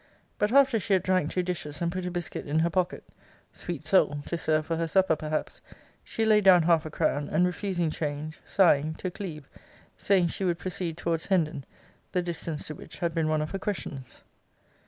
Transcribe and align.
But 0.39 0.51
after 0.51 0.79
she 0.79 0.93
had 0.93 1.03
drank 1.03 1.29
two 1.29 1.43
dishes, 1.43 1.79
and 1.79 1.91
put 1.91 2.07
a 2.07 2.09
biscuit 2.09 2.47
in 2.47 2.57
her 2.57 2.71
pocket, 2.71 3.07
[sweet 3.53 3.83
soul! 3.85 4.23
to 4.25 4.35
serve 4.35 4.65
for 4.65 4.75
her 4.77 4.87
supper, 4.87 5.15
perhaps,] 5.15 5.61
she 6.03 6.25
laid 6.25 6.43
down 6.43 6.63
half 6.63 6.87
a 6.87 6.89
crown; 6.89 7.29
and 7.29 7.45
refusing 7.45 7.91
change, 7.91 8.39
sighing, 8.43 8.95
took 8.95 9.19
leave, 9.19 9.47
saying 9.97 10.29
she 10.29 10.43
would 10.43 10.57
proceed 10.57 10.97
towards 10.97 11.27
Hendon; 11.27 11.65
the 12.13 12.23
distance 12.23 12.65
to 12.65 12.73
which 12.73 12.97
had 12.97 13.13
been 13.13 13.27
one 13.29 13.43
of 13.43 13.51
her 13.51 13.59
questions. 13.59 14.23